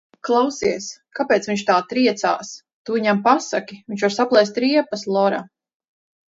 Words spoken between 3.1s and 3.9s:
pasaki,